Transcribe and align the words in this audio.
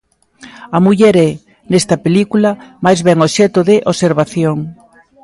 A 0.75 0.77
muller 0.85 1.15
é, 1.29 1.31
nesta 1.71 1.95
película, 2.05 2.49
máis 2.85 2.99
ben 3.07 3.17
obxecto 3.27 3.59
de 3.69 3.75
observación. 3.91 4.57